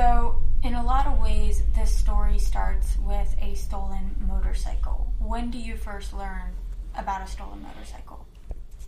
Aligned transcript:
So, 0.00 0.40
in 0.62 0.72
a 0.72 0.82
lot 0.82 1.06
of 1.06 1.18
ways, 1.18 1.62
this 1.76 1.94
story 1.94 2.38
starts 2.38 2.96
with 3.04 3.36
a 3.38 3.54
stolen 3.54 4.16
motorcycle. 4.26 5.12
When 5.18 5.50
do 5.50 5.58
you 5.58 5.76
first 5.76 6.14
learn 6.14 6.54
about 6.96 7.20
a 7.20 7.26
stolen 7.26 7.62
motorcycle? 7.62 8.24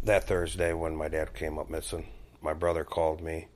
That 0.02 0.26
Thursday 0.26 0.72
when 0.72 0.96
my 0.96 1.08
dad 1.08 1.34
came 1.34 1.58
up 1.58 1.68
missing, 1.68 2.06
my 2.40 2.54
brother 2.54 2.82
called 2.82 3.20
me 3.20 3.48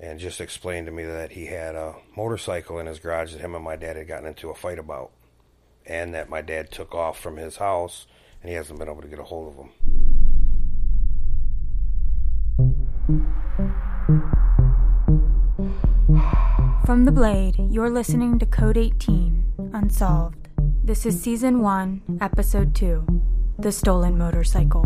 and 0.00 0.18
just 0.18 0.40
explained 0.40 0.86
to 0.86 0.92
me 0.92 1.04
that 1.04 1.30
he 1.30 1.46
had 1.46 1.76
a 1.76 1.94
motorcycle 2.16 2.80
in 2.80 2.86
his 2.86 2.98
garage 2.98 3.30
that 3.30 3.40
him 3.40 3.54
and 3.54 3.62
my 3.62 3.76
dad 3.76 3.94
had 3.94 4.08
gotten 4.08 4.26
into 4.26 4.50
a 4.50 4.54
fight 4.56 4.80
about, 4.80 5.12
and 5.86 6.12
that 6.14 6.28
my 6.28 6.40
dad 6.40 6.72
took 6.72 6.96
off 6.96 7.16
from 7.16 7.36
his 7.36 7.58
house 7.58 8.08
and 8.42 8.50
he 8.50 8.56
hasn't 8.56 8.80
been 8.80 8.88
able 8.88 9.02
to 9.02 9.06
get 9.06 9.20
a 9.20 9.22
hold 9.22 9.52
of 9.52 9.64
him. 13.06 13.32
From 16.92 17.06
The 17.06 17.10
Blade, 17.10 17.56
you're 17.70 17.88
listening 17.88 18.38
to 18.38 18.44
Code 18.44 18.76
18 18.76 19.70
Unsolved. 19.72 20.50
This 20.84 21.06
is 21.06 21.18
Season 21.18 21.62
1, 21.62 22.18
Episode 22.20 22.74
2 22.74 23.06
The 23.58 23.72
Stolen 23.72 24.18
Motorcycle. 24.18 24.84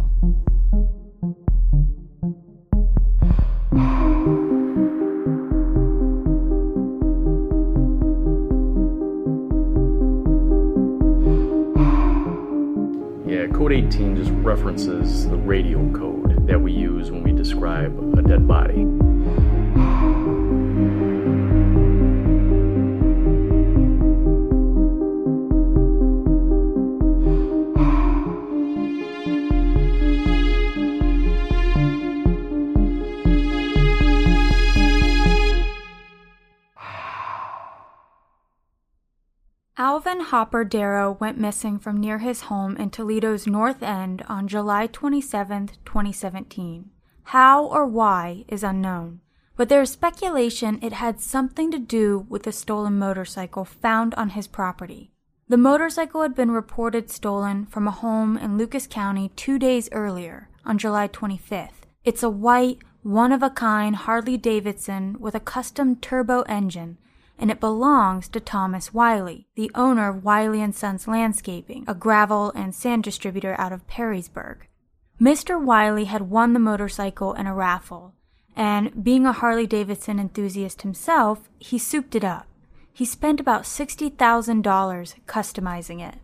Yeah, 13.26 13.48
Code 13.52 13.72
18 13.72 14.14
just 14.14 14.30
references 14.44 15.28
the 15.28 15.34
radio 15.34 15.92
code 15.92 16.46
that 16.46 16.60
we 16.60 16.70
use 16.70 17.10
when 17.10 17.24
we 17.24 17.32
describe 17.32 17.98
a 18.16 18.22
dead 18.22 18.46
body. 18.46 18.86
Alvin 40.16 40.28
Hopper 40.30 40.64
Darrow 40.64 41.18
went 41.20 41.38
missing 41.38 41.78
from 41.78 42.00
near 42.00 42.16
his 42.16 42.42
home 42.42 42.74
in 42.78 42.88
Toledo's 42.88 43.46
North 43.46 43.82
End 43.82 44.24
on 44.30 44.48
July 44.48 44.86
27, 44.86 45.68
2017. 45.84 46.88
How 47.24 47.66
or 47.66 47.84
why 47.84 48.46
is 48.48 48.64
unknown, 48.64 49.20
but 49.56 49.68
there 49.68 49.82
is 49.82 49.90
speculation 49.90 50.78
it 50.80 50.94
had 50.94 51.20
something 51.20 51.70
to 51.70 51.78
do 51.78 52.24
with 52.30 52.44
the 52.44 52.52
stolen 52.52 52.98
motorcycle 52.98 53.66
found 53.66 54.14
on 54.14 54.30
his 54.30 54.46
property. 54.46 55.10
The 55.48 55.58
motorcycle 55.58 56.22
had 56.22 56.34
been 56.34 56.50
reported 56.50 57.10
stolen 57.10 57.66
from 57.66 57.86
a 57.86 57.90
home 57.90 58.38
in 58.38 58.56
Lucas 58.56 58.86
County 58.86 59.32
two 59.36 59.58
days 59.58 59.90
earlier, 59.92 60.48
on 60.64 60.78
July 60.78 61.08
25th. 61.08 61.84
It's 62.04 62.22
a 62.22 62.30
white, 62.30 62.78
one 63.02 63.32
of 63.32 63.42
a 63.42 63.50
kind 63.50 63.94
Harley 63.94 64.38
Davidson 64.38 65.20
with 65.20 65.34
a 65.34 65.40
custom 65.40 65.94
turbo 65.94 66.40
engine 66.48 66.96
and 67.38 67.50
it 67.50 67.60
belongs 67.60 68.28
to 68.28 68.40
Thomas 68.40 68.94
Wiley, 68.94 69.46
the 69.54 69.70
owner 69.74 70.08
of 70.08 70.24
Wiley 70.24 70.62
and 70.62 70.74
Sons 70.74 71.06
Landscaping, 71.06 71.84
a 71.86 71.94
gravel 71.94 72.50
and 72.54 72.74
sand 72.74 73.04
distributor 73.04 73.54
out 73.58 73.72
of 73.72 73.86
Perrysburg. 73.86 74.62
Mr. 75.20 75.62
Wiley 75.62 76.04
had 76.04 76.30
won 76.30 76.52
the 76.52 76.58
motorcycle 76.58 77.32
in 77.34 77.46
a 77.46 77.54
raffle, 77.54 78.14
and 78.54 79.04
being 79.04 79.26
a 79.26 79.32
Harley 79.32 79.66
Davidson 79.66 80.18
enthusiast 80.18 80.82
himself, 80.82 81.48
he 81.58 81.78
souped 81.78 82.14
it 82.14 82.24
up. 82.24 82.46
He 82.92 83.04
spent 83.04 83.40
about 83.40 83.64
$60,000 83.64 84.16
customizing 85.26 86.06
it. 86.06 86.18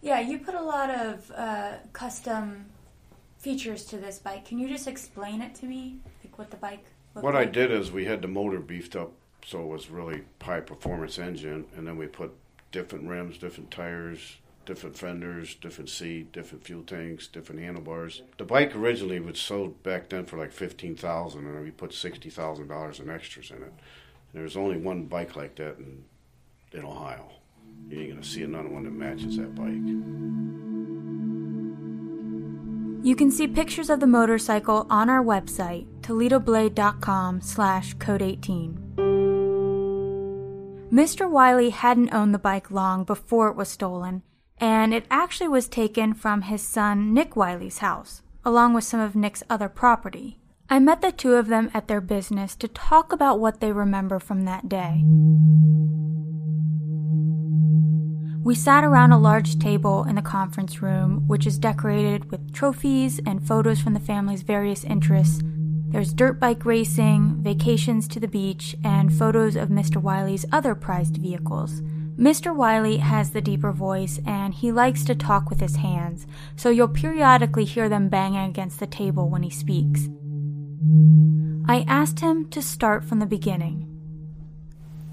Yeah, 0.00 0.18
you 0.20 0.38
put 0.38 0.54
a 0.54 0.62
lot 0.62 0.90
of 0.90 1.30
uh, 1.36 1.72
custom 1.92 2.66
features 3.38 3.84
to 3.86 3.96
this 3.96 4.18
bike. 4.18 4.44
Can 4.44 4.58
you 4.58 4.68
just 4.68 4.88
explain 4.88 5.40
it 5.40 5.54
to 5.56 5.66
me? 5.66 6.00
Like 6.24 6.38
what 6.38 6.50
the 6.50 6.56
bike 6.56 6.84
looked 7.14 7.24
What 7.24 7.34
like? 7.34 7.48
I 7.48 7.50
did 7.50 7.70
is 7.70 7.92
we 7.92 8.06
had 8.06 8.22
the 8.22 8.28
motor 8.28 8.58
beefed 8.58 8.96
up 8.96 9.12
so 9.44 9.62
it 9.62 9.66
was 9.66 9.90
really 9.90 10.22
high 10.40 10.60
performance 10.60 11.18
engine 11.18 11.66
and 11.76 11.86
then 11.86 11.96
we 11.96 12.06
put 12.06 12.32
different 12.72 13.08
rims, 13.08 13.38
different 13.38 13.70
tires, 13.70 14.36
different 14.66 14.96
fenders, 14.96 15.54
different 15.56 15.90
seat, 15.90 16.32
different 16.32 16.64
fuel 16.64 16.82
tanks, 16.82 17.26
different 17.26 17.60
handlebars. 17.60 18.22
The 18.38 18.44
bike 18.44 18.74
originally 18.76 19.20
was 19.20 19.40
sold 19.40 19.82
back 19.82 20.08
then 20.08 20.26
for 20.26 20.36
like 20.36 20.52
fifteen 20.52 20.94
thousand 20.94 21.46
and 21.46 21.64
we 21.64 21.70
put 21.70 21.92
sixty 21.92 22.30
thousand 22.30 22.68
dollars 22.68 23.00
in 23.00 23.10
extras 23.10 23.50
in 23.50 23.56
it. 23.56 23.62
And 24.32 24.42
there's 24.42 24.56
only 24.56 24.76
one 24.76 25.04
bike 25.06 25.36
like 25.36 25.56
that 25.56 25.78
in 25.78 26.04
in 26.72 26.84
Ohio. 26.84 27.30
You 27.88 28.00
ain't 28.00 28.10
gonna 28.10 28.24
see 28.24 28.42
another 28.42 28.68
one 28.68 28.84
that 28.84 28.92
matches 28.92 29.36
that 29.36 29.54
bike. 29.54 30.30
You 33.02 33.16
can 33.16 33.30
see 33.30 33.48
pictures 33.48 33.88
of 33.88 34.00
the 34.00 34.06
motorcycle 34.06 34.86
on 34.90 35.08
our 35.08 35.24
website, 35.24 35.86
toledoblade.com 36.02 37.40
slash 37.40 37.94
code 37.94 38.20
18. 38.20 38.79
Mr. 40.92 41.30
Wiley 41.30 41.70
hadn't 41.70 42.12
owned 42.12 42.34
the 42.34 42.38
bike 42.38 42.68
long 42.68 43.04
before 43.04 43.48
it 43.48 43.54
was 43.54 43.68
stolen, 43.68 44.22
and 44.58 44.92
it 44.92 45.06
actually 45.08 45.46
was 45.46 45.68
taken 45.68 46.12
from 46.12 46.42
his 46.42 46.62
son 46.62 47.14
Nick 47.14 47.36
Wiley's 47.36 47.78
house, 47.78 48.22
along 48.44 48.74
with 48.74 48.82
some 48.82 48.98
of 48.98 49.14
Nick's 49.14 49.44
other 49.48 49.68
property. 49.68 50.40
I 50.68 50.80
met 50.80 51.00
the 51.00 51.12
two 51.12 51.34
of 51.34 51.46
them 51.46 51.70
at 51.72 51.86
their 51.86 52.00
business 52.00 52.56
to 52.56 52.66
talk 52.66 53.12
about 53.12 53.38
what 53.38 53.60
they 53.60 53.70
remember 53.70 54.18
from 54.18 54.44
that 54.46 54.68
day. 54.68 55.04
We 58.42 58.56
sat 58.56 58.82
around 58.82 59.12
a 59.12 59.18
large 59.18 59.60
table 59.60 60.02
in 60.02 60.16
the 60.16 60.22
conference 60.22 60.82
room, 60.82 61.28
which 61.28 61.46
is 61.46 61.58
decorated 61.58 62.32
with 62.32 62.52
trophies 62.52 63.20
and 63.24 63.46
photos 63.46 63.80
from 63.80 63.94
the 63.94 64.00
family's 64.00 64.42
various 64.42 64.82
interests. 64.82 65.40
There's 65.90 66.12
dirt 66.12 66.38
bike 66.38 66.64
racing, 66.64 67.38
vacations 67.42 68.06
to 68.08 68.20
the 68.20 68.28
beach, 68.28 68.76
and 68.84 69.12
photos 69.12 69.56
of 69.56 69.70
Mr. 69.70 69.96
Wiley's 69.96 70.46
other 70.52 70.76
prized 70.76 71.16
vehicles. 71.16 71.82
Mr. 72.16 72.54
Wiley 72.54 72.98
has 72.98 73.30
the 73.30 73.40
deeper 73.40 73.72
voice 73.72 74.20
and 74.24 74.54
he 74.54 74.70
likes 74.70 75.04
to 75.04 75.16
talk 75.16 75.50
with 75.50 75.58
his 75.58 75.76
hands, 75.76 76.28
so 76.54 76.70
you'll 76.70 76.86
periodically 76.86 77.64
hear 77.64 77.88
them 77.88 78.08
banging 78.08 78.48
against 78.48 78.78
the 78.78 78.86
table 78.86 79.28
when 79.28 79.42
he 79.42 79.50
speaks. 79.50 80.08
I 81.66 81.84
asked 81.88 82.20
him 82.20 82.48
to 82.50 82.62
start 82.62 83.04
from 83.04 83.18
the 83.18 83.26
beginning. 83.26 83.86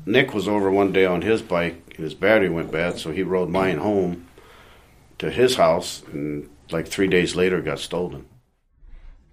Nick 0.05 0.33
was 0.35 0.47
over 0.47 0.69
one 0.69 0.91
day 0.91 1.05
on 1.05 1.23
his 1.23 1.41
bike 1.41 1.81
and 1.95 2.03
his 2.03 2.13
battery 2.13 2.49
went 2.49 2.71
bad, 2.71 2.99
so 2.99 3.11
he 3.11 3.23
rode 3.23 3.49
mine 3.49 3.79
home 3.79 4.27
to 5.17 5.31
his 5.31 5.55
house 5.55 6.03
and 6.11 6.47
like 6.69 6.87
three 6.87 7.07
days 7.07 7.35
later 7.35 7.61
got 7.61 7.79
stolen. 7.79 8.25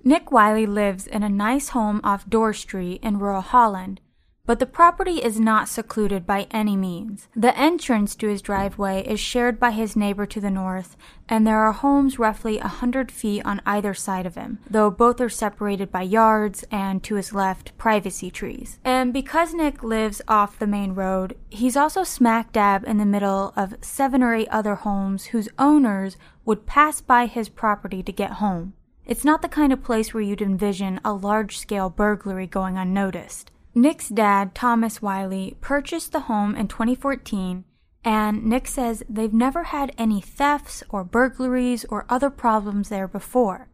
Nick 0.07 0.31
Wiley 0.31 0.67
lives 0.67 1.07
in 1.07 1.23
a 1.23 1.31
nice 1.31 1.71
home 1.71 1.99
off 2.05 2.29
Dorr 2.29 2.53
Street 2.53 3.01
in 3.03 3.19
rural 3.19 3.41
Holland, 3.41 4.03
but 4.45 4.59
the 4.59 4.67
property 4.67 5.25
is 5.25 5.41
not 5.41 5.67
secluded 5.67 6.27
by 6.27 6.47
any 6.51 6.77
means. 6.77 7.27
The 7.35 7.59
entrance 7.59 8.15
to 8.17 8.29
his 8.29 8.43
driveway 8.43 9.03
is 9.07 9.19
shared 9.19 9.59
by 9.59 9.71
his 9.71 9.97
neighbor 9.97 10.27
to 10.27 10.43
the 10.43 10.51
north, 10.51 10.99
and 11.27 11.47
there 11.47 11.61
are 11.61 11.73
homes 11.73 12.19
roughly 12.19 12.59
a 12.59 12.69
hundred 12.69 13.11
feet 13.11 13.47
on 13.47 13.63
either 13.65 13.95
side 13.95 14.27
of 14.27 14.35
him, 14.35 14.59
though 14.69 14.91
both 14.91 15.23
are 15.23 15.31
separated 15.31 15.91
by 15.91 16.03
yards 16.03 16.67
and, 16.71 17.03
to 17.05 17.15
his 17.15 17.33
left, 17.33 17.75
privacy 17.79 18.31
trees. 18.31 18.79
And 18.85 19.11
because 19.11 19.55
Nick 19.55 19.83
lives 19.83 20.21
off 20.29 20.59
the 20.59 20.67
main 20.67 20.95
road, 20.95 21.35
he's 21.49 21.79
also 21.79 22.05
smack 22.05 22.53
dab 22.53 22.85
in 22.85 22.99
the 22.99 23.07
middle 23.07 23.55
of 23.57 23.77
seven 23.81 24.23
or 24.23 24.35
eight 24.35 24.49
other 24.51 24.75
homes 24.75 25.27
whose 25.27 25.49
owners 25.59 26.19
would 26.45 26.67
pass 26.67 27.01
by 27.01 27.25
his 27.25 27.49
property 27.49 28.03
to 28.03 28.13
get 28.13 28.33
home. 28.33 28.75
It's 29.07 29.25
not 29.25 29.43
the 29.43 29.49
kind 29.49 29.73
of 29.73 29.85
place 29.85 30.15
where 30.15 30.23
you'd 30.23 30.41
envision 30.41 30.99
a 31.05 31.13
large 31.13 31.59
scale 31.59 31.91
burglary 31.91 32.47
going 32.47 32.79
unnoticed. 32.79 33.51
Nick's 33.75 34.09
dad, 34.09 34.55
Thomas 34.55 35.03
Wiley, 35.03 35.57
purchased 35.61 36.13
the 36.13 36.21
home 36.21 36.55
in 36.55 36.69
2014, 36.69 37.65
and 38.03 38.45
Nick 38.47 38.67
says 38.67 39.03
they've 39.09 39.35
never 39.35 39.65
had 39.65 39.93
any 39.99 40.23
thefts 40.23 40.83
or 40.89 41.05
burglaries 41.05 41.85
or 41.87 42.07
other 42.09 42.31
problems 42.31 42.89
there 42.89 43.09
before. 43.09 43.69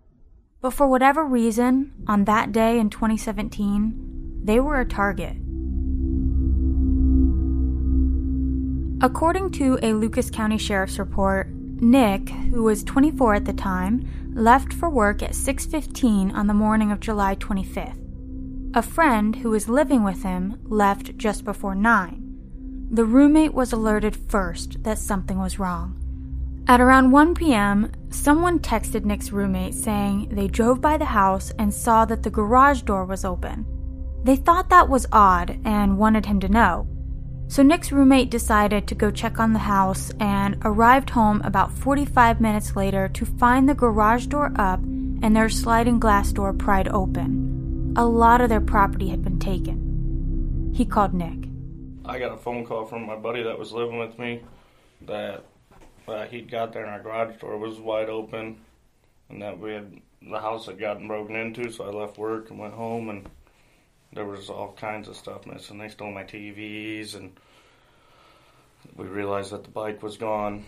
But 0.61 0.73
for 0.73 0.89
whatever 0.89 1.25
reason, 1.25 1.93
on 2.09 2.25
that 2.25 2.51
day 2.51 2.79
in 2.79 2.91
2017, 2.91 4.41
they 4.43 4.59
were 4.59 4.81
a 4.81 4.85
target. 4.85 5.37
According 9.03 9.53
to 9.53 9.79
a 9.83 9.93
Lucas 9.93 10.29
County 10.29 10.59
Sheriff's 10.59 10.99
report, 10.99 11.49
Nick, 11.81 12.29
who 12.29 12.63
was 12.63 12.85
24 12.85 13.37
at 13.37 13.45
the 13.47 13.55
time, 13.55 14.07
left 14.35 14.73
for 14.73 14.91
work 14.91 15.23
at 15.23 15.35
6:15 15.35 16.31
on 16.31 16.47
the 16.47 16.55
morning 16.55 16.93
of 16.93 17.01
July 17.01 17.35
25th. 17.35 17.99
A 18.75 18.83
friend 18.83 19.37
who 19.37 19.51
was 19.51 19.69
living 19.69 20.05
with 20.05 20.23
him 20.23 20.59
left 20.65 21.17
just 21.17 21.45
before 21.45 21.75
9. 21.75 22.23
The 22.91 23.07
roommate 23.07 23.55
was 23.55 23.73
alerted 23.73 24.15
first 24.15 24.83
that 24.85 24.99
something 24.99 25.39
was 25.39 25.59
wrong. 25.59 25.97
At 26.69 26.83
around 26.83 27.13
1 27.13 27.35
p.m., 27.35 27.91
someone 28.11 28.59
texted 28.59 29.05
Nick's 29.05 29.33
roommate 29.33 29.75
saying 29.75 30.29
they 30.31 30.49
drove 30.49 30.83
by 30.83 30.99
the 30.99 31.07
house 31.07 31.51
and 31.59 31.73
saw 31.73 32.05
that 32.05 32.23
the 32.23 32.31
garage 32.31 32.83
door 32.83 33.07
was 33.07 33.25
open. 33.25 33.65
They 34.23 34.37
thought 34.37 34.69
that 34.69 34.91
was 34.91 35.07
odd 35.13 35.59
and 35.65 35.97
wanted 35.97 36.27
him 36.27 36.41
to 36.41 36.49
know. 36.49 36.87
So 37.51 37.65
Nick's 37.65 37.91
roommate 37.91 38.31
decided 38.31 38.87
to 38.87 38.95
go 38.95 39.11
check 39.11 39.41
on 39.41 39.55
the 39.55 39.59
house 39.59 40.13
and 40.21 40.57
arrived 40.65 41.11
home 41.11 41.43
about 41.43 41.73
45 41.73 42.41
minutes 42.41 42.77
later 42.77 43.09
to 43.09 43.27
find 43.27 43.69
the 43.69 43.75
garage 43.75 44.27
door 44.27 44.53
up 44.55 44.79
and 44.79 45.35
their 45.35 45.49
sliding 45.49 45.99
glass 45.99 46.31
door 46.31 46.53
pried 46.53 46.87
open. 46.87 47.93
A 47.97 48.07
lot 48.07 48.41
of 48.41 48.51
their 48.51 48.61
property 48.61 49.09
had 49.09 49.25
been 49.25 49.41
taken. 49.41 50.71
He 50.77 50.85
called 50.85 51.13
Nick. 51.13 51.49
I 52.05 52.21
got 52.21 52.33
a 52.33 52.37
phone 52.37 52.65
call 52.65 52.87
from 52.87 53.05
my 53.05 53.17
buddy 53.17 53.43
that 53.43 53.59
was 53.59 53.73
living 53.73 53.99
with 53.99 54.17
me 54.17 54.43
that 55.09 55.45
uh, 56.07 56.27
he'd 56.27 56.53
got 56.53 56.73
there 56.73 56.85
and 56.85 56.93
our 56.93 57.03
garage 57.03 57.41
door 57.41 57.59
was 57.59 57.81
wide 57.81 58.09
open 58.09 58.61
and 59.29 59.43
that 59.43 59.59
we 59.59 59.73
had 59.73 60.01
the 60.23 60.39
house 60.39 60.67
had 60.67 60.79
gotten 60.79 61.09
broken 61.09 61.35
into 61.35 61.73
so 61.73 61.83
I 61.83 61.91
left 61.91 62.17
work 62.17 62.51
and 62.51 62.61
went 62.61 62.75
home 62.75 63.09
and 63.09 63.29
there 64.13 64.27
was 64.27 64.51
all 64.51 64.73
kinds 64.73 65.09
of 65.09 65.17
stuff 65.17 65.47
missing. 65.47 65.79
They 65.79 65.89
stole 65.89 66.13
my 66.13 66.25
TVs 66.25 67.15
and 67.15 67.33
we 68.97 69.07
realized 69.07 69.53
that 69.53 69.65
the 69.65 69.71
bike 69.71 70.03
was 70.03 70.17
gone. 70.17 70.65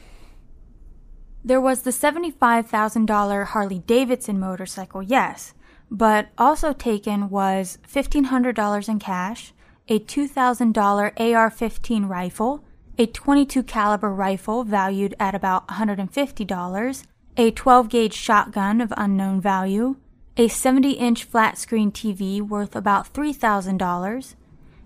There 1.44 1.60
was 1.60 1.82
the 1.82 1.90
$75,000 1.90 3.46
Harley 3.46 3.80
Davidson 3.80 4.38
motorcycle, 4.38 5.02
yes, 5.02 5.54
but 5.90 6.28
also 6.38 6.72
taken 6.72 7.30
was 7.30 7.78
$1,500 7.92 8.88
in 8.88 8.98
cash, 9.00 9.52
a 9.88 9.98
$2,000 9.98 10.76
AR-15 11.18 12.08
rifle, 12.08 12.64
a 12.96 13.06
22 13.06 13.64
caliber 13.64 14.14
rifle 14.14 14.62
valued 14.62 15.16
at 15.18 15.34
about 15.34 15.66
$150, 15.66 17.06
a 17.36 17.50
12 17.50 17.88
gauge 17.88 18.14
shotgun 18.14 18.80
of 18.80 18.92
unknown 18.96 19.40
value, 19.40 19.96
a 20.36 20.48
70 20.48 20.92
inch 20.92 21.24
flat 21.24 21.58
screen 21.58 21.92
TV 21.92 22.40
worth 22.40 22.74
about 22.74 23.12
$3,000, 23.12 24.34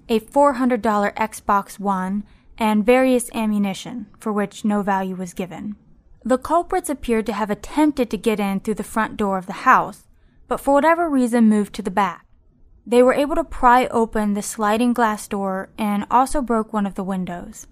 a 0.08 0.20
$400 0.20 1.14
Xbox 1.14 1.78
One, 1.78 2.24
and 2.58 2.86
various 2.86 3.30
ammunition 3.34 4.06
for 4.18 4.32
which 4.32 4.64
no 4.64 4.82
value 4.82 5.14
was 5.14 5.34
given. 5.34 5.76
The 6.24 6.38
culprits 6.38 6.90
appeared 6.90 7.26
to 7.26 7.32
have 7.32 7.50
attempted 7.50 8.10
to 8.10 8.16
get 8.16 8.40
in 8.40 8.60
through 8.60 8.74
the 8.74 8.82
front 8.82 9.16
door 9.16 9.38
of 9.38 9.46
the 9.46 9.62
house, 9.64 10.08
but 10.48 10.58
for 10.58 10.74
whatever 10.74 11.08
reason 11.08 11.48
moved 11.48 11.74
to 11.74 11.82
the 11.82 11.90
back. 11.90 12.26
They 12.84 13.02
were 13.02 13.14
able 13.14 13.36
to 13.36 13.44
pry 13.44 13.86
open 13.86 14.34
the 14.34 14.42
sliding 14.42 14.92
glass 14.92 15.28
door 15.28 15.70
and 15.78 16.06
also 16.10 16.42
broke 16.42 16.72
one 16.72 16.86
of 16.86 16.94
the 16.94 17.04
windows. 17.04 17.66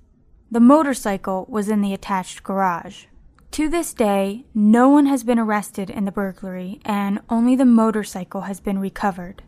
The 0.50 0.60
motorcycle 0.60 1.46
was 1.48 1.68
in 1.68 1.80
the 1.80 1.94
attached 1.94 2.44
garage. 2.44 3.06
To 3.54 3.68
this 3.68 3.94
day, 3.94 4.46
no 4.52 4.88
one 4.88 5.06
has 5.06 5.22
been 5.22 5.38
arrested 5.38 5.88
in 5.88 6.06
the 6.06 6.10
burglary, 6.10 6.80
and 6.84 7.20
only 7.30 7.54
the 7.54 7.64
motorcycle 7.64 8.40
has 8.40 8.58
been 8.58 8.80
recovered. 8.80 9.44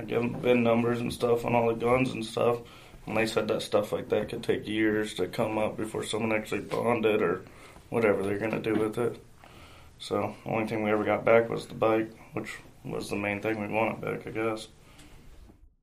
I 0.00 0.02
gave 0.02 0.20
them 0.20 0.40
VIN 0.40 0.64
numbers 0.64 0.98
and 0.98 1.12
stuff 1.12 1.44
on 1.44 1.54
all 1.54 1.68
the 1.68 1.74
guns 1.74 2.10
and 2.10 2.26
stuff, 2.26 2.58
and 3.06 3.16
they 3.16 3.24
said 3.24 3.46
that 3.46 3.62
stuff 3.62 3.92
like 3.92 4.08
that 4.08 4.30
could 4.30 4.42
take 4.42 4.66
years 4.66 5.14
to 5.14 5.28
come 5.28 5.58
up 5.58 5.76
before 5.76 6.02
someone 6.02 6.32
actually 6.32 6.62
bonded 6.62 7.22
or 7.22 7.42
whatever 7.88 8.24
they're 8.24 8.40
going 8.40 8.50
to 8.50 8.58
do 8.58 8.74
with 8.74 8.98
it. 8.98 9.24
So, 10.00 10.34
the 10.42 10.50
only 10.50 10.66
thing 10.66 10.82
we 10.82 10.90
ever 10.90 11.04
got 11.04 11.24
back 11.24 11.48
was 11.48 11.66
the 11.66 11.74
bike, 11.74 12.10
which 12.32 12.56
was 12.84 13.10
the 13.10 13.14
main 13.14 13.40
thing 13.40 13.60
we 13.60 13.72
wanted 13.72 14.00
back, 14.00 14.26
I 14.26 14.30
guess. 14.30 14.66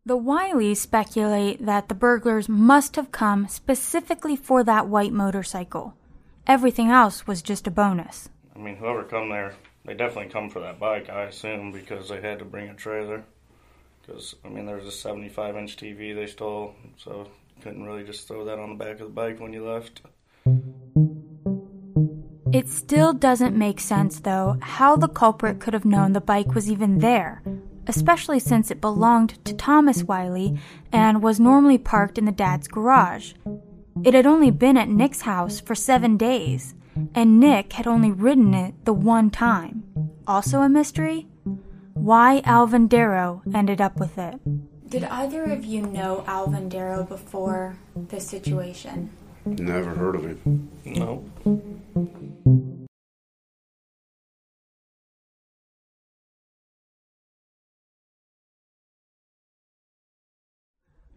The 0.05 0.17
Wileys 0.17 0.81
speculate 0.81 1.65
that 1.65 1.87
the 1.87 1.95
burglars 1.95 2.49
must 2.49 2.97
have 2.97 3.13
come 3.13 3.47
specifically 3.47 4.35
for 4.35 4.65
that 4.65 4.89
white 4.89 5.13
motorcycle. 5.13 5.93
Everything 6.45 6.89
else 6.89 7.25
was 7.25 7.41
just 7.41 7.67
a 7.67 7.71
bonus. 7.71 8.29
I 8.55 8.59
mean, 8.59 8.75
whoever 8.75 9.03
come 9.03 9.29
there, 9.29 9.55
they 9.85 9.93
definitely 9.93 10.31
come 10.31 10.49
for 10.49 10.59
that 10.59 10.79
bike, 10.79 11.09
I 11.09 11.23
assume, 11.23 11.71
because 11.71 12.09
they 12.09 12.19
had 12.19 12.39
to 12.39 12.45
bring 12.45 12.69
a 12.69 12.73
trailer. 12.73 13.23
Because, 14.01 14.35
I 14.43 14.49
mean, 14.49 14.65
there's 14.65 14.85
a 14.85 14.91
75 14.91 15.55
inch 15.55 15.77
TV 15.77 16.13
they 16.13 16.27
stole, 16.27 16.75
so 16.97 17.29
couldn't 17.61 17.85
really 17.85 18.03
just 18.03 18.27
throw 18.27 18.43
that 18.45 18.59
on 18.59 18.69
the 18.69 18.83
back 18.83 18.99
of 18.99 19.07
the 19.07 19.13
bike 19.13 19.39
when 19.39 19.53
you 19.53 19.65
left. 19.65 20.01
It 22.51 22.67
still 22.67 23.13
doesn't 23.13 23.57
make 23.57 23.79
sense, 23.79 24.19
though, 24.19 24.57
how 24.61 24.97
the 24.97 25.07
culprit 25.07 25.61
could 25.61 25.73
have 25.73 25.85
known 25.85 26.11
the 26.11 26.21
bike 26.21 26.53
was 26.53 26.69
even 26.69 26.99
there, 26.99 27.41
especially 27.87 28.39
since 28.39 28.69
it 28.69 28.81
belonged 28.81 29.43
to 29.45 29.55
Thomas 29.55 30.03
Wiley 30.03 30.59
and 30.91 31.23
was 31.23 31.39
normally 31.39 31.77
parked 31.77 32.17
in 32.17 32.25
the 32.25 32.31
dad's 32.33 32.67
garage. 32.67 33.33
It 34.03 34.13
had 34.13 34.25
only 34.25 34.51
been 34.51 34.77
at 34.77 34.89
Nick's 34.89 35.21
house 35.21 35.59
for 35.59 35.75
seven 35.75 36.17
days, 36.17 36.75
and 37.13 37.39
Nick 37.39 37.73
had 37.73 37.87
only 37.87 38.11
ridden 38.11 38.53
it 38.53 38.73
the 38.85 38.93
one 38.93 39.29
time. 39.29 39.83
Also 40.27 40.61
a 40.61 40.69
mystery? 40.69 41.27
Why 41.93 42.41
Alvin 42.43 42.87
Darrow 42.87 43.43
ended 43.53 43.79
up 43.79 43.99
with 43.99 44.17
it. 44.17 44.39
Did 44.89 45.03
either 45.05 45.43
of 45.43 45.63
you 45.63 45.81
know 45.81 46.23
Alvin 46.27 46.69
Darrow 46.69 47.03
before 47.03 47.77
this 47.95 48.27
situation? 48.27 49.11
Never 49.45 49.91
heard 49.91 50.15
of 50.15 50.23
him. 50.23 50.69
No. 50.85 51.23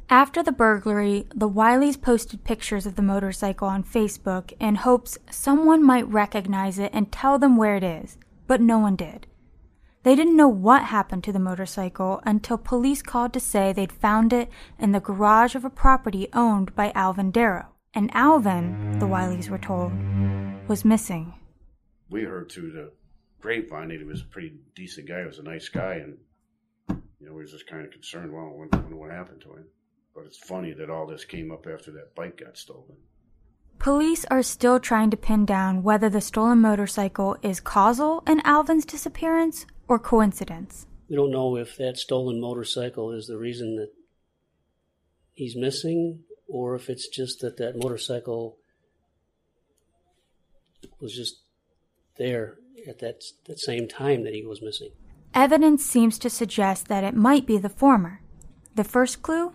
After 0.08 0.40
the 0.40 0.52
burglary, 0.52 1.26
the 1.34 1.48
Wileys 1.48 2.00
posted 2.00 2.44
pictures 2.44 2.86
of 2.86 2.94
the 2.94 3.02
motorcycle 3.02 3.66
on 3.66 3.82
Facebook 3.82 4.52
in 4.60 4.76
hopes 4.76 5.18
someone 5.30 5.82
might 5.82 6.06
recognize 6.06 6.78
it 6.78 6.92
and 6.94 7.10
tell 7.10 7.40
them 7.40 7.56
where 7.56 7.74
it 7.74 7.82
is, 7.82 8.16
but 8.46 8.60
no 8.60 8.78
one 8.78 8.94
did. 8.94 9.26
They 10.04 10.14
didn't 10.14 10.36
know 10.36 10.46
what 10.46 10.84
happened 10.84 11.24
to 11.24 11.32
the 11.32 11.40
motorcycle 11.40 12.20
until 12.24 12.56
police 12.56 13.02
called 13.02 13.32
to 13.32 13.40
say 13.40 13.72
they'd 13.72 13.90
found 13.90 14.32
it 14.32 14.48
in 14.78 14.92
the 14.92 15.00
garage 15.00 15.56
of 15.56 15.64
a 15.64 15.70
property 15.70 16.28
owned 16.32 16.76
by 16.76 16.92
Alvin 16.94 17.32
Darrow. 17.32 17.66
And 17.92 18.14
Alvin, 18.14 19.00
the 19.00 19.06
Wileys 19.06 19.50
were 19.50 19.58
told, 19.58 19.90
was 20.68 20.84
missing. 20.84 21.34
We 22.08 22.22
heard 22.22 22.52
through 22.52 22.70
the 22.70 22.92
grapevine 23.40 23.88
that 23.88 23.98
he 23.98 24.04
was 24.04 24.22
a 24.22 24.26
pretty 24.26 24.52
decent 24.76 25.08
guy. 25.08 25.22
He 25.22 25.26
was 25.26 25.40
a 25.40 25.42
nice 25.42 25.68
guy, 25.68 25.94
and 25.94 26.18
you 26.88 27.26
know, 27.26 27.32
we 27.32 27.42
was 27.42 27.50
just 27.50 27.66
kind 27.66 27.84
of 27.84 27.90
concerned. 27.90 28.32
Well, 28.32 28.54
wonder 28.54 28.78
what 28.94 29.10
happened 29.10 29.40
to 29.40 29.54
him. 29.54 29.64
But 30.16 30.24
it's 30.24 30.38
funny 30.38 30.72
that 30.72 30.88
all 30.88 31.06
this 31.06 31.26
came 31.26 31.52
up 31.52 31.66
after 31.66 31.92
that 31.92 32.14
bike 32.14 32.38
got 32.38 32.56
stolen. 32.56 32.96
Police 33.78 34.24
are 34.30 34.42
still 34.42 34.80
trying 34.80 35.10
to 35.10 35.16
pin 35.16 35.44
down 35.44 35.82
whether 35.82 36.08
the 36.08 36.22
stolen 36.22 36.62
motorcycle 36.62 37.36
is 37.42 37.60
causal 37.60 38.22
in 38.26 38.40
Alvin's 38.40 38.86
disappearance 38.86 39.66
or 39.86 39.98
coincidence. 39.98 40.86
We 41.10 41.16
don't 41.16 41.30
know 41.30 41.56
if 41.56 41.76
that 41.76 41.98
stolen 41.98 42.40
motorcycle 42.40 43.12
is 43.12 43.26
the 43.26 43.36
reason 43.36 43.76
that 43.76 43.90
he's 45.34 45.54
missing 45.54 46.20
or 46.48 46.74
if 46.74 46.88
it's 46.88 47.08
just 47.08 47.40
that 47.40 47.58
that 47.58 47.76
motorcycle 47.76 48.56
was 50.98 51.14
just 51.14 51.42
there 52.16 52.56
at 52.88 53.00
that, 53.00 53.22
that 53.46 53.60
same 53.60 53.86
time 53.86 54.24
that 54.24 54.32
he 54.32 54.46
was 54.46 54.62
missing. 54.62 54.92
Evidence 55.34 55.84
seems 55.84 56.18
to 56.20 56.30
suggest 56.30 56.88
that 56.88 57.04
it 57.04 57.14
might 57.14 57.46
be 57.46 57.58
the 57.58 57.68
former. 57.68 58.22
The 58.74 58.84
first 58.84 59.22
clue? 59.22 59.52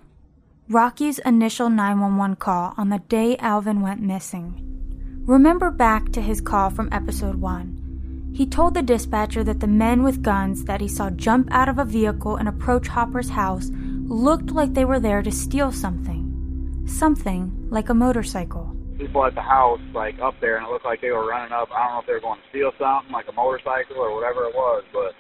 Rocky's 0.72 1.20
initial 1.20 1.70
911 1.70 2.38
call 2.38 2.74
on 2.78 2.88
the 2.88 3.00
day 3.00 3.36
Alvin 3.40 3.82
went 3.82 4.02
missing. 4.02 4.56
Remember 5.28 5.70
back 5.70 6.14
to 6.14 6.22
his 6.22 6.40
call 6.40 6.70
from 6.70 6.88
episode 6.94 7.36
1. 7.36 8.32
He 8.34 8.46
told 8.46 8.74
the 8.74 8.82
dispatcher 8.82 9.44
that 9.44 9.60
the 9.60 9.68
men 9.68 10.02
with 10.02 10.24
guns 10.24 10.64
that 10.64 10.80
he 10.80 10.88
saw 10.88 11.10
jump 11.10 11.50
out 11.52 11.68
of 11.68 11.78
a 11.78 11.84
vehicle 11.84 12.38
and 12.38 12.48
approach 12.48 12.88
Hopper's 12.88 13.32
house 13.32 13.70
looked 14.08 14.52
like 14.52 14.74
they 14.74 14.86
were 14.86 15.02
there 15.02 15.22
to 15.22 15.30
steal 15.30 15.74
something. 15.74 16.86
Something 16.88 17.68
like 17.70 17.90
a 17.90 17.94
motorcycle. 17.94 18.74
People 18.98 19.26
at 19.26 19.36
the 19.36 19.42
house, 19.42 19.82
like 19.94 20.20
up 20.20 20.36
there, 20.40 20.56
and 20.56 20.66
it 20.66 20.72
looked 20.72 20.86
like 20.86 21.02
they 21.02 21.12
were 21.12 21.28
running 21.28 21.52
up. 21.52 21.68
I 21.76 21.84
don't 21.84 21.96
know 21.96 22.00
if 22.00 22.08
they 22.08 22.14
were 22.14 22.22
going 22.22 22.40
to 22.40 22.48
steal 22.48 22.72
something, 22.80 23.12
like 23.12 23.28
a 23.28 23.34
motorcycle 23.34 23.98
or 23.98 24.16
whatever 24.16 24.46
it 24.46 24.56
was, 24.56 24.86
but 24.94 25.12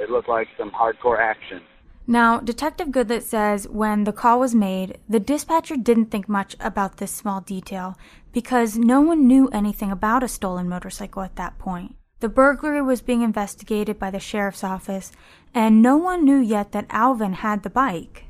it 0.00 0.10
looked 0.10 0.28
like 0.28 0.46
some 0.56 0.70
hardcore 0.70 1.18
action. 1.18 1.60
Now, 2.06 2.40
Detective 2.40 2.88
Goodlet 2.88 3.22
says 3.22 3.68
when 3.68 4.04
the 4.04 4.12
call 4.12 4.40
was 4.40 4.54
made, 4.54 4.98
the 5.08 5.20
dispatcher 5.20 5.76
didn't 5.76 6.06
think 6.06 6.28
much 6.28 6.56
about 6.58 6.96
this 6.96 7.12
small 7.12 7.40
detail 7.40 7.96
because 8.32 8.76
no 8.76 9.00
one 9.00 9.26
knew 9.26 9.48
anything 9.48 9.90
about 9.90 10.24
a 10.24 10.28
stolen 10.28 10.68
motorcycle 10.68 11.22
at 11.22 11.36
that 11.36 11.58
point. 11.58 11.94
The 12.20 12.28
burglary 12.28 12.82
was 12.82 13.02
being 13.02 13.22
investigated 13.22 13.98
by 13.98 14.10
the 14.10 14.20
sheriff's 14.20 14.64
office, 14.64 15.12
and 15.54 15.82
no 15.82 15.96
one 15.96 16.24
knew 16.24 16.38
yet 16.38 16.72
that 16.72 16.86
Alvin 16.90 17.34
had 17.34 17.62
the 17.62 17.70
bike. 17.70 18.26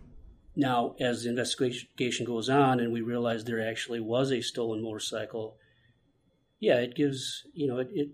Now, 0.54 0.94
as 1.00 1.22
the 1.22 1.30
investigation 1.30 2.26
goes 2.26 2.48
on 2.48 2.78
and 2.78 2.92
we 2.92 3.00
realize 3.00 3.44
there 3.44 3.66
actually 3.66 4.00
was 4.00 4.30
a 4.30 4.42
stolen 4.42 4.82
motorcycle, 4.82 5.56
yeah, 6.60 6.76
it 6.76 6.94
gives, 6.94 7.46
you 7.54 7.66
know, 7.66 7.78
it, 7.78 7.88
it, 7.92 8.08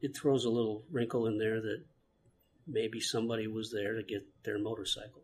it 0.00 0.16
throws 0.16 0.44
a 0.44 0.50
little 0.50 0.84
wrinkle 0.90 1.26
in 1.26 1.38
there 1.38 1.60
that 1.60 1.82
maybe 2.66 3.00
somebody 3.00 3.46
was 3.46 3.70
there 3.72 3.94
to 3.94 4.02
get 4.02 4.26
their 4.44 4.58
motorcycle. 4.58 5.22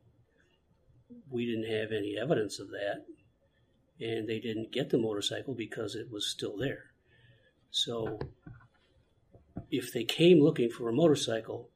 We 1.30 1.46
didn't 1.46 1.70
have 1.72 1.92
any 1.92 2.16
evidence 2.20 2.58
of 2.58 2.68
that, 2.70 3.04
and 4.00 4.28
they 4.28 4.40
didn't 4.40 4.72
get 4.72 4.90
the 4.90 4.98
motorcycle 4.98 5.54
because 5.54 5.94
it 5.94 6.10
was 6.10 6.26
still 6.26 6.56
there. 6.56 6.92
So, 7.70 8.18
if 9.70 9.92
they 9.92 10.04
came 10.04 10.40
looking 10.40 10.70
for 10.70 10.88
a 10.88 10.92
motorcycle, 10.92 11.70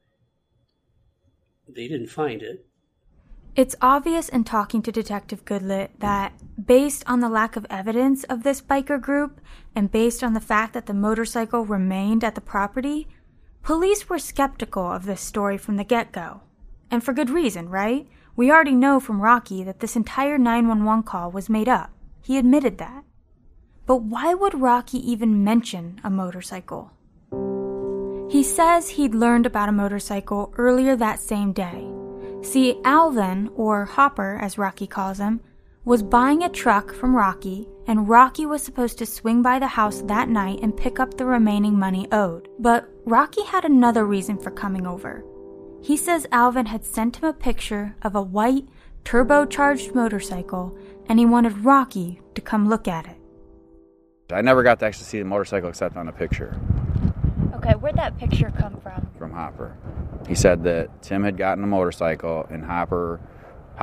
they 1.67 1.87
didn't 1.87 2.09
find 2.09 2.41
it, 2.41 2.65
It's 3.55 3.75
obvious 3.81 4.29
in 4.29 4.45
talking 4.45 4.81
to 4.81 4.91
Detective 4.91 5.45
Goodlet 5.45 5.89
that, 5.99 6.33
based 6.65 7.03
on 7.05 7.19
the 7.19 7.29
lack 7.29 7.55
of 7.55 7.67
evidence 7.69 8.23
of 8.23 8.41
this 8.41 8.61
biker 8.61 8.99
group 8.99 9.39
and 9.75 9.91
based 9.91 10.23
on 10.23 10.33
the 10.33 10.39
fact 10.39 10.73
that 10.73 10.87
the 10.87 10.93
motorcycle 10.93 11.63
remained 11.63 12.23
at 12.23 12.33
the 12.33 12.41
property, 12.41 13.07
police 13.63 14.09
were 14.09 14.19
skeptical 14.19 14.91
of 14.91 15.05
this 15.05 15.21
story 15.21 15.57
from 15.57 15.77
the 15.77 15.83
get 15.83 16.11
go. 16.11 16.41
And 16.91 17.03
for 17.03 17.13
good 17.13 17.29
reason, 17.29 17.69
right? 17.69 18.07
We 18.35 18.51
already 18.51 18.75
know 18.75 18.99
from 18.99 19.21
Rocky 19.21 19.63
that 19.63 19.79
this 19.79 19.95
entire 19.95 20.37
911 20.37 21.03
call 21.03 21.31
was 21.31 21.49
made 21.49 21.69
up. 21.69 21.91
He 22.21 22.37
admitted 22.37 22.77
that. 22.77 23.03
But 23.85 24.03
why 24.03 24.33
would 24.33 24.61
Rocky 24.61 24.97
even 25.09 25.43
mention 25.43 25.99
a 26.03 26.09
motorcycle? 26.09 26.91
He 28.29 28.43
says 28.43 28.89
he'd 28.89 29.15
learned 29.15 29.45
about 29.45 29.69
a 29.69 29.73
motorcycle 29.73 30.53
earlier 30.57 30.95
that 30.95 31.19
same 31.19 31.53
day. 31.53 31.89
See, 32.41 32.79
Alvin, 32.83 33.49
or 33.55 33.85
Hopper 33.85 34.37
as 34.41 34.57
Rocky 34.57 34.87
calls 34.87 35.19
him, 35.19 35.41
was 35.85 36.01
buying 36.01 36.43
a 36.43 36.49
truck 36.49 36.93
from 36.93 37.15
Rocky, 37.15 37.67
and 37.87 38.07
Rocky 38.07 38.45
was 38.45 38.63
supposed 38.63 38.97
to 38.99 39.05
swing 39.05 39.41
by 39.41 39.59
the 39.59 39.67
house 39.67 40.01
that 40.03 40.29
night 40.29 40.59
and 40.61 40.75
pick 40.75 40.99
up 40.99 41.17
the 41.17 41.25
remaining 41.25 41.77
money 41.77 42.07
owed. 42.11 42.47
But 42.57 42.89
Rocky 43.05 43.43
had 43.43 43.65
another 43.65 44.05
reason 44.05 44.37
for 44.37 44.51
coming 44.51 44.87
over. 44.87 45.25
He 45.81 45.97
says 45.97 46.25
Alvin 46.31 46.67
had 46.67 46.85
sent 46.85 47.17
him 47.17 47.25
a 47.25 47.33
picture 47.33 47.95
of 48.01 48.15
a 48.15 48.21
white, 48.21 48.65
turbocharged 49.03 49.93
motorcycle, 49.93 50.77
and 51.07 51.19
he 51.19 51.25
wanted 51.25 51.65
Rocky 51.65 52.21
to 52.35 52.41
come 52.41 52.69
look 52.69 52.87
at 52.87 53.05
it. 53.07 53.17
I 54.31 54.41
never 54.41 54.63
got 54.63 54.79
to 54.79 54.85
actually 54.85 55.05
see 55.05 55.19
the 55.19 55.25
motorcycle 55.25 55.69
except 55.69 55.97
on 55.97 56.07
a 56.07 56.11
picture 56.13 56.57
Okay, 57.55 57.73
where'd 57.75 57.95
that 57.95 58.17
picture 58.17 58.51
come 58.57 58.77
from? 58.81 59.07
from 59.17 59.31
Hopper. 59.31 59.77
He 60.27 60.35
said 60.35 60.63
that 60.63 61.01
Tim 61.01 61.23
had 61.23 61.37
gotten 61.37 61.63
a 61.63 61.67
motorcycle 61.67 62.45
and 62.49 62.63
Hopper 62.63 63.21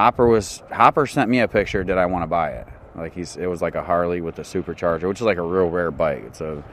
Hopper 0.01 0.27
was 0.27 0.63
Hopper 0.73 1.07
sent 1.07 1.29
me 1.29 1.41
a 1.41 1.49
picture 1.49 1.85
did 1.85 1.99
I 1.99 2.07
want 2.07 2.23
to 2.23 2.27
buy 2.27 2.53
it. 2.53 2.67
Like 2.95 3.13
he's 3.13 3.37
it 3.37 3.45
was 3.45 3.61
like 3.61 3.75
a 3.75 3.83
Harley 3.83 4.23
with 4.23 4.39
a 4.39 4.43
supercharger, 4.43 5.07
which 5.07 5.19
is 5.19 5.27
like 5.27 5.37
a 5.37 5.43
real 5.43 5.69
rare 5.69 5.91
bike. 5.91 6.23
It's 6.27 6.41
a 6.41 6.65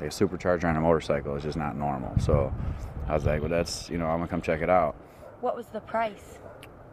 like 0.00 0.10
a 0.10 0.14
supercharger 0.14 0.66
on 0.66 0.76
a 0.76 0.80
motorcycle 0.80 1.34
is 1.34 1.42
just 1.42 1.58
not 1.58 1.76
normal. 1.76 2.16
So 2.20 2.54
I 3.08 3.14
was 3.14 3.24
like, 3.24 3.40
well 3.40 3.50
that's, 3.50 3.90
you 3.90 3.98
know, 3.98 4.06
I'm 4.06 4.18
going 4.18 4.28
to 4.28 4.30
come 4.30 4.40
check 4.40 4.62
it 4.62 4.70
out. 4.70 4.94
What 5.40 5.56
was 5.56 5.66
the 5.66 5.80
price? 5.80 6.38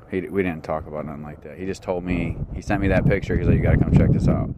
He, 0.09 0.21
we 0.21 0.41
didn't 0.41 0.63
talk 0.63 0.87
about 0.87 1.05
nothing 1.05 1.21
like 1.21 1.43
that. 1.43 1.59
He 1.59 1.67
just 1.67 1.83
told 1.83 2.03
me, 2.03 2.37
he 2.55 2.61
sent 2.63 2.81
me 2.81 2.87
that 2.87 3.05
picture. 3.05 3.37
He's 3.37 3.45
like, 3.45 3.57
you 3.57 3.61
got 3.61 3.73
to 3.73 3.77
come 3.77 3.93
check 3.93 4.09
this 4.09 4.27
out. 4.27 4.49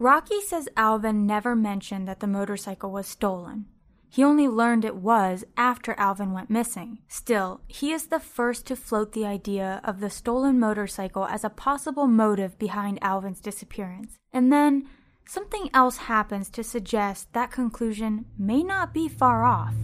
Rocky 0.00 0.40
says 0.40 0.68
Alvin 0.76 1.24
never 1.24 1.54
mentioned 1.54 2.08
that 2.08 2.18
the 2.18 2.26
motorcycle 2.26 2.90
was 2.90 3.06
stolen. 3.06 3.66
He 4.14 4.22
only 4.22 4.46
learned 4.46 4.84
it 4.84 4.94
was 4.94 5.44
after 5.56 5.96
Alvin 5.98 6.30
went 6.30 6.48
missing. 6.48 6.98
Still, 7.08 7.62
he 7.66 7.90
is 7.90 8.06
the 8.06 8.20
first 8.20 8.64
to 8.66 8.76
float 8.76 9.10
the 9.10 9.26
idea 9.26 9.80
of 9.82 9.98
the 9.98 10.08
stolen 10.08 10.60
motorcycle 10.60 11.24
as 11.24 11.42
a 11.42 11.50
possible 11.50 12.06
motive 12.06 12.56
behind 12.56 13.02
Alvin's 13.02 13.40
disappearance. 13.40 14.20
And 14.32 14.52
then, 14.52 14.88
something 15.26 15.68
else 15.74 15.96
happens 15.96 16.48
to 16.50 16.62
suggest 16.62 17.32
that 17.32 17.50
conclusion 17.50 18.26
may 18.38 18.62
not 18.62 18.94
be 18.94 19.08
far 19.08 19.42
off. 19.42 19.74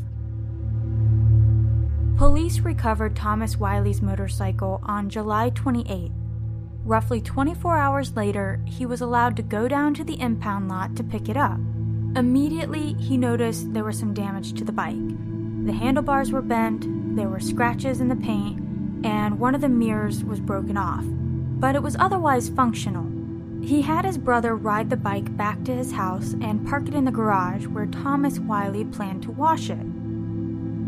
Police 2.16 2.60
recovered 2.60 3.16
Thomas 3.16 3.56
Wiley's 3.56 4.00
motorcycle 4.00 4.80
on 4.84 5.08
July 5.08 5.50
28th. 5.50 6.12
Roughly 6.84 7.20
24 7.20 7.76
hours 7.76 8.14
later, 8.14 8.60
he 8.64 8.86
was 8.86 9.00
allowed 9.00 9.34
to 9.38 9.42
go 9.42 9.66
down 9.66 9.92
to 9.94 10.04
the 10.04 10.20
impound 10.20 10.68
lot 10.68 10.94
to 10.94 11.02
pick 11.02 11.28
it 11.28 11.36
up. 11.36 11.58
Immediately, 12.16 12.94
he 12.94 13.16
noticed 13.16 13.72
there 13.72 13.84
was 13.84 13.98
some 13.98 14.14
damage 14.14 14.54
to 14.54 14.64
the 14.64 14.72
bike. 14.72 14.96
The 15.64 15.72
handlebars 15.72 16.32
were 16.32 16.42
bent, 16.42 16.84
there 17.14 17.28
were 17.28 17.38
scratches 17.38 18.00
in 18.00 18.08
the 18.08 18.16
paint, 18.16 18.58
and 19.04 19.38
one 19.38 19.54
of 19.54 19.60
the 19.60 19.68
mirrors 19.68 20.24
was 20.24 20.40
broken 20.40 20.76
off. 20.76 21.04
But 21.06 21.76
it 21.76 21.82
was 21.82 21.96
otherwise 22.00 22.48
functional. 22.48 23.06
He 23.62 23.82
had 23.82 24.04
his 24.04 24.18
brother 24.18 24.56
ride 24.56 24.90
the 24.90 24.96
bike 24.96 25.36
back 25.36 25.62
to 25.64 25.74
his 25.74 25.92
house 25.92 26.32
and 26.40 26.66
park 26.66 26.88
it 26.88 26.94
in 26.94 27.04
the 27.04 27.12
garage 27.12 27.66
where 27.66 27.86
Thomas 27.86 28.40
Wiley 28.40 28.84
planned 28.86 29.22
to 29.24 29.30
wash 29.30 29.70
it. 29.70 29.86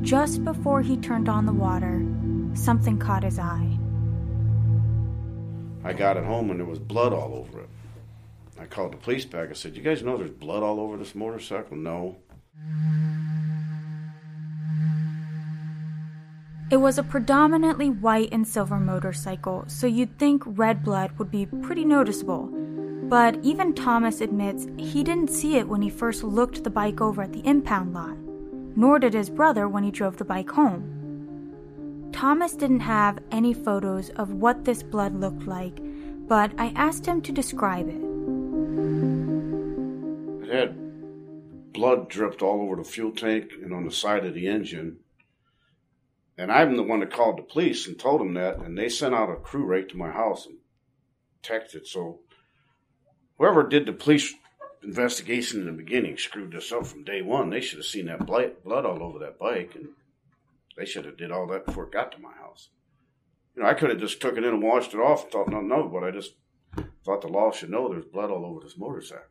Just 0.03 0.45
before 0.45 0.83
he 0.83 0.97
turned 0.97 1.29
on 1.29 1.47
the 1.47 1.53
water, 1.53 2.03
something 2.55 2.99
caught 2.99 3.23
his 3.23 3.39
eye. 3.39 3.79
I 5.85 5.93
got 5.93 6.17
it 6.17 6.25
home 6.25 6.51
and 6.51 6.59
there 6.59 6.67
was 6.67 6.81
blood 6.81 7.13
all 7.13 7.35
over 7.35 7.61
it. 7.61 7.69
I 8.63 8.67
called 8.67 8.93
the 8.93 8.97
police 8.97 9.25
back. 9.25 9.51
I 9.51 9.55
said, 9.55 9.77
"You 9.77 9.83
guys 9.83 10.05
know 10.05 10.17
there's 10.17 10.31
blood 10.31 10.63
all 10.63 10.79
over 10.79 10.97
this 10.97 11.17
motorcycle?" 11.17 11.77
No. 11.77 12.19
It 16.71 16.77
was 16.77 16.97
a 16.97 17.03
predominantly 17.03 17.91
white 17.91 18.29
and 18.33 18.47
silver 18.47 18.79
motorcycle, 18.79 19.65
so 19.67 19.87
you'd 19.87 20.17
think 20.17 20.43
red 20.47 20.85
blood 20.85 21.19
would 21.19 21.31
be 21.31 21.45
pretty 21.45 21.85
noticeable. 21.85 22.49
But 23.09 23.39
even 23.43 23.75
Thomas 23.75 24.21
admits 24.21 24.69
he 24.79 25.03
didn't 25.03 25.31
see 25.31 25.57
it 25.57 25.69
when 25.69 25.83
he 25.83 25.91
first 25.91 26.23
looked 26.23 26.63
the 26.63 26.71
bike 26.71 27.01
over 27.01 27.23
at 27.23 27.33
the 27.33 27.47
impound 27.47 27.93
lot, 27.93 28.17
nor 28.77 28.99
did 29.01 29.13
his 29.13 29.29
brother 29.29 29.69
when 29.69 29.83
he 29.83 29.91
drove 29.91 30.17
the 30.19 30.25
bike 30.25 30.51
home. 30.51 30.85
Thomas 32.13 32.55
didn't 32.55 32.81
have 32.81 33.19
any 33.33 33.53
photos 33.53 34.11
of 34.11 34.35
what 34.35 34.65
this 34.65 34.83
blood 34.83 35.15
looked 35.15 35.47
like, 35.47 35.83
but 36.29 36.53
I 36.57 36.73
asked 36.77 37.05
him 37.05 37.21
to 37.23 37.33
describe 37.33 37.89
it. 37.89 38.12
It 40.53 40.59
had 40.59 41.73
blood 41.73 42.11
dripped 42.11 42.43
all 42.43 42.61
over 42.61 42.77
the 42.77 42.85
fuel 42.85 43.13
tank 43.13 43.53
and 43.63 43.73
on 43.73 43.87
the 43.87 43.91
side 43.91 44.27
of 44.27 44.35
the 44.35 44.49
engine. 44.49 44.99
And 46.37 46.53
I'm 46.53 46.77
the 46.77 46.83
one 46.83 47.01
that 47.01 47.11
called 47.11 47.39
the 47.39 47.43
police 47.43 47.89
and 47.89 47.99
told 47.99 48.21
them 48.21 48.35
that, 48.35 48.59
and 48.59 48.77
they 48.77 48.91
sent 48.91 49.15
out 49.15 49.31
a 49.31 49.37
crew 49.37 49.65
right 49.65 49.89
to 49.89 49.97
my 49.97 50.11
house 50.11 50.45
and 50.45 50.59
texted. 51.43 51.87
So 51.87 52.21
whoever 53.39 53.67
did 53.67 53.87
the 53.87 53.95
police 53.95 54.35
investigation 54.83 55.61
in 55.61 55.67
the 55.67 55.73
beginning 55.73 56.19
screwed 56.19 56.53
this 56.53 56.71
up 56.71 56.87
from 56.87 57.05
day 57.05 57.23
one. 57.23 57.49
They 57.49 57.63
should 57.63 57.79
have 57.79 57.87
seen 57.87 58.05
that 58.07 58.27
blood 58.27 58.57
all 58.67 59.03
over 59.03 59.19
that 59.21 59.39
bike, 59.39 59.75
and 59.75 59.89
they 60.77 60.85
should 60.85 61.07
have 61.07 61.17
did 61.17 61.33
all 61.33 61.47
that 61.47 61.65
before 61.65 61.85
it 61.85 61.93
got 61.93 62.13
to 62.13 62.19
my 62.19 62.35
house. 62.35 62.69
You 63.57 63.63
know, 63.63 63.71
I 63.71 63.75
could 63.75 63.89
have 63.89 64.01
just 64.01 64.21
took 64.21 64.37
it 64.37 64.45
in 64.45 64.53
and 64.53 64.63
washed 64.63 64.93
it 64.93 65.01
off 65.01 65.23
and 65.23 65.33
thought 65.33 65.49
nothing 65.49 65.73
of 65.73 65.87
it, 65.87 65.93
but 65.93 66.05
I 66.05 66.11
just 66.11 66.35
thought 67.07 67.23
the 67.23 67.29
law 67.29 67.53
should 67.53 67.71
know 67.71 67.89
there's 67.89 68.05
blood 68.05 68.31
all 68.31 68.45
over 68.45 68.61
this 68.61 68.77
motorcycle. 68.77 69.25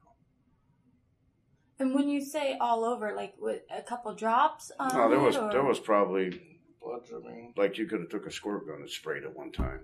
And 1.82 1.96
when 1.96 2.08
you 2.10 2.22
say 2.24 2.58
all 2.62 2.86
over, 2.86 3.14
like 3.16 3.34
with 3.40 3.62
a 3.76 3.82
couple 3.82 4.14
drops? 4.14 4.72
On 4.80 4.90
No, 4.96 5.10
there 5.10 5.18
it, 5.20 5.24
was 5.24 5.36
or- 5.36 5.52
there 5.52 5.64
was 5.64 5.80
probably 5.80 6.60
Blood 6.80 7.06
dripping. 7.08 7.54
like 7.58 7.78
you 7.80 7.88
could 7.88 8.02
have 8.02 8.10
took 8.10 8.28
a 8.28 8.32
squirt 8.32 8.68
gun 8.68 8.78
and 8.82 8.90
sprayed 8.90 9.24
it 9.24 9.36
one 9.36 9.52
time, 9.52 9.80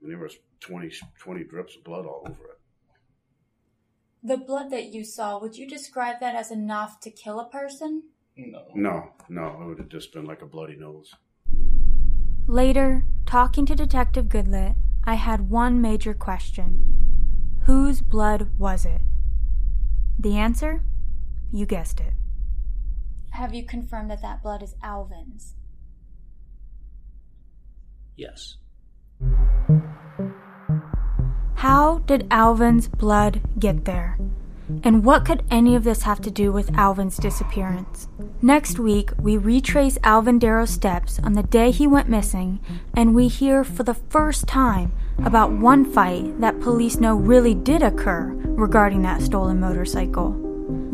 and 0.00 0.10
there 0.10 0.18
was 0.18 0.36
20, 0.60 0.90
20 1.18 1.44
drips 1.44 1.76
of 1.76 1.84
blood 1.84 2.06
all 2.06 2.22
over 2.26 2.44
it. 2.44 2.58
The 4.22 4.38
blood 4.38 4.70
that 4.70 4.86
you 4.94 5.04
saw, 5.04 5.38
would 5.38 5.56
you 5.56 5.68
describe 5.68 6.16
that 6.20 6.34
as 6.34 6.50
enough 6.50 6.98
to 7.00 7.10
kill 7.10 7.38
a 7.40 7.48
person? 7.48 8.04
No. 8.36 8.62
No, 8.74 9.12
no, 9.28 9.60
it 9.62 9.66
would 9.66 9.78
have 9.78 9.88
just 9.90 10.12
been 10.12 10.24
like 10.24 10.40
a 10.42 10.46
bloody 10.46 10.76
nose. 10.76 11.14
Later, 12.46 13.04
talking 13.26 13.66
to 13.66 13.74
Detective 13.74 14.26
Goodlet, 14.26 14.76
I 15.04 15.14
had 15.14 15.50
one 15.50 15.80
major 15.82 16.14
question 16.14 17.58
Whose 17.64 18.00
blood 18.00 18.48
was 18.58 18.86
it? 18.86 19.02
The 20.18 20.36
answer? 20.36 20.82
You 21.52 21.66
guessed 21.66 22.00
it. 22.00 22.12
Have 23.30 23.54
you 23.54 23.64
confirmed 23.64 24.10
that 24.10 24.22
that 24.22 24.42
blood 24.42 24.62
is 24.62 24.74
Alvin's? 24.82 25.54
Yes. 28.16 28.56
How 31.54 31.98
did 32.06 32.26
Alvin's 32.30 32.88
blood 32.88 33.40
get 33.58 33.84
there? 33.84 34.18
And 34.84 35.04
what 35.04 35.24
could 35.24 35.44
any 35.50 35.74
of 35.74 35.84
this 35.84 36.02
have 36.02 36.20
to 36.22 36.30
do 36.30 36.52
with 36.52 36.76
Alvin's 36.76 37.16
disappearance? 37.16 38.08
Next 38.42 38.78
week, 38.78 39.12
we 39.18 39.36
retrace 39.36 39.98
Alvin 40.04 40.38
Darrow's 40.38 40.70
steps 40.70 41.18
on 41.22 41.32
the 41.32 41.42
day 41.42 41.70
he 41.70 41.86
went 41.86 42.08
missing, 42.08 42.60
and 42.94 43.14
we 43.14 43.28
hear 43.28 43.64
for 43.64 43.82
the 43.82 43.94
first 43.94 44.46
time 44.46 44.92
about 45.24 45.52
one 45.52 45.90
fight 45.90 46.40
that 46.40 46.60
police 46.60 46.96
know 46.96 47.14
really 47.14 47.54
did 47.54 47.82
occur 47.82 48.32
regarding 48.44 49.02
that 49.02 49.22
stolen 49.22 49.58
motorcycle. 49.58 50.47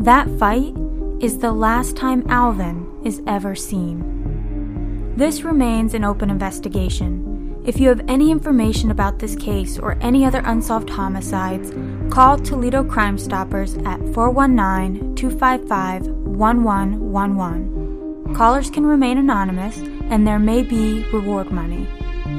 That 0.05 0.29
fight 0.37 0.73
is 1.19 1.39
the 1.39 1.51
last 1.51 1.97
time 1.97 2.23
Alvin 2.29 2.85
is 3.03 3.23
ever 3.25 3.55
seen. 3.55 5.15
This 5.17 5.41
remains 5.41 5.95
an 5.95 6.03
open 6.03 6.29
investigation. 6.29 7.63
If 7.65 7.79
you 7.79 7.89
have 7.89 8.05
any 8.07 8.29
information 8.29 8.91
about 8.91 9.17
this 9.17 9.35
case 9.35 9.79
or 9.79 9.97
any 10.01 10.23
other 10.23 10.43
unsolved 10.45 10.91
homicides, 10.91 11.73
call 12.13 12.37
Toledo 12.37 12.83
Crime 12.83 13.17
Stoppers 13.17 13.77
at 13.77 13.99
419 14.13 15.15
255 15.15 16.05
1111. 16.05 18.35
Callers 18.35 18.69
can 18.69 18.85
remain 18.85 19.17
anonymous 19.17 19.77
and 20.11 20.27
there 20.27 20.37
may 20.37 20.61
be 20.61 21.03
reward 21.11 21.49
money. 21.49 21.85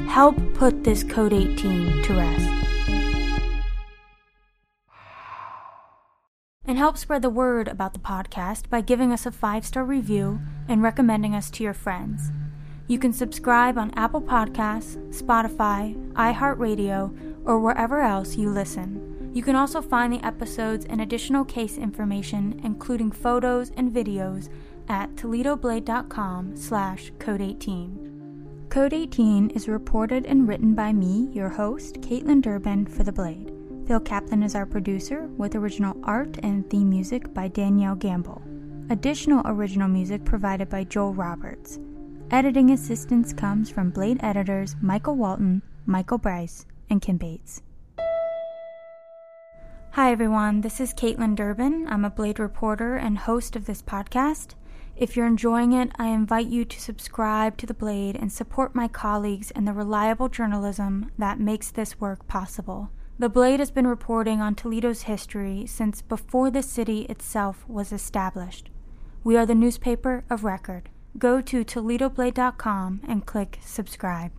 Help 0.07 0.37
put 0.53 0.85
this 0.85 1.03
Code 1.03 1.33
18 1.33 2.03
to 2.03 2.13
rest. 2.13 2.56
And 6.67 6.77
help 6.77 6.97
spread 6.97 7.21
the 7.21 7.29
word 7.29 7.69
about 7.69 7.93
the 7.93 7.99
podcast 7.99 8.69
by 8.69 8.81
giving 8.81 9.13
us 9.13 9.25
a 9.25 9.31
five 9.31 9.65
star 9.65 9.85
review 9.85 10.41
and 10.67 10.83
recommending 10.83 11.33
us 11.33 11.49
to 11.51 11.63
your 11.63 11.73
friends. 11.73 12.31
You 12.87 12.99
can 12.99 13.13
subscribe 13.13 13.77
on 13.77 13.91
Apple 13.95 14.21
Podcasts, 14.21 14.97
Spotify, 15.13 15.95
iHeartRadio, 16.13 17.45
or 17.45 17.59
wherever 17.59 18.01
else 18.01 18.35
you 18.35 18.49
listen. 18.49 19.31
You 19.33 19.43
can 19.43 19.55
also 19.55 19.81
find 19.81 20.11
the 20.11 20.25
episodes 20.25 20.85
and 20.85 21.01
additional 21.01 21.45
case 21.45 21.77
information, 21.77 22.59
including 22.63 23.11
photos 23.11 23.71
and 23.77 23.91
videos, 23.91 24.49
at 24.89 25.15
toledoblade.com 25.15 26.55
slash 26.55 27.11
code 27.19 27.41
18. 27.41 28.67
Code 28.69 28.93
18 28.93 29.49
is 29.51 29.67
reported 29.67 30.25
and 30.25 30.47
written 30.47 30.73
by 30.73 30.93
me, 30.93 31.29
your 31.31 31.49
host, 31.49 31.95
Caitlin 32.01 32.41
Durbin, 32.41 32.85
for 32.85 33.03
The 33.03 33.11
Blade. 33.11 33.56
Phil 33.87 34.01
Kaplan 34.01 34.43
is 34.43 34.53
our 34.53 34.65
producer, 34.65 35.27
with 35.37 35.55
original 35.55 35.95
art 36.03 36.37
and 36.43 36.69
theme 36.69 36.89
music 36.89 37.33
by 37.33 37.47
Danielle 37.47 37.95
Gamble. 37.95 38.41
Additional 38.89 39.41
original 39.45 39.87
music 39.87 40.25
provided 40.25 40.67
by 40.67 40.83
Joel 40.83 41.13
Roberts. 41.13 41.79
Editing 42.29 42.71
assistance 42.71 43.31
comes 43.31 43.69
from 43.69 43.91
Blade 43.91 44.19
editors 44.21 44.75
Michael 44.81 45.15
Walton, 45.15 45.61
Michael 45.85 46.17
Bryce, 46.17 46.65
and 46.89 47.01
Kim 47.01 47.15
Bates. 47.15 47.61
Hi 49.91 50.11
everyone, 50.11 50.59
this 50.59 50.81
is 50.81 50.93
Caitlin 50.93 51.37
Durbin. 51.37 51.87
I'm 51.87 52.03
a 52.03 52.09
Blade 52.09 52.39
reporter 52.39 52.97
and 52.97 53.17
host 53.17 53.55
of 53.55 53.67
this 53.67 53.81
podcast. 53.81 54.55
If 54.97 55.15
you're 55.15 55.27
enjoying 55.27 55.71
it, 55.71 55.93
I 55.95 56.07
invite 56.07 56.47
you 56.47 56.65
to 56.65 56.81
subscribe 56.81 57.55
to 57.59 57.65
The 57.65 57.73
Blade 57.73 58.17
and 58.17 58.33
support 58.33 58.75
my 58.75 58.89
colleagues 58.89 59.49
and 59.51 59.65
the 59.65 59.71
reliable 59.71 60.27
journalism 60.27 61.09
that 61.17 61.39
makes 61.39 61.71
this 61.71 62.01
work 62.01 62.27
possible. 62.27 62.89
The 63.19 63.29
Blade 63.29 63.59
has 63.59 63.71
been 63.71 63.87
reporting 63.87 64.41
on 64.41 64.53
Toledo's 64.53 65.03
history 65.03 65.65
since 65.65 66.03
before 66.03 66.51
the 66.51 66.61
city 66.61 67.01
itself 67.09 67.67
was 67.67 67.91
established. 67.91 68.69
We 69.23 69.35
are 69.35 69.45
the 69.45 69.55
newspaper 69.55 70.23
of 70.29 70.43
record 70.43 70.89
go 71.17 71.41
to 71.41 71.65
ToledoBlade.com 71.65 73.01
and 73.07 73.25
click 73.25 73.57
subscribe. 73.65 74.31